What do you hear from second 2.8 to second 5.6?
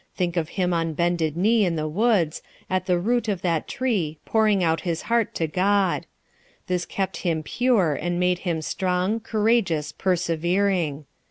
the root of that tree, pouring out his heart to